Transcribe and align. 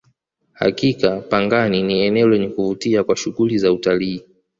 hakika 0.53 1.21
pangani 1.21 1.83
ni 1.83 2.01
eneo 2.01 2.29
lenye 2.29 2.47
kuvutia 2.49 3.03
kwa 3.03 3.15
shughuli 3.15 3.57
za 3.57 3.73
utalii 3.73 4.23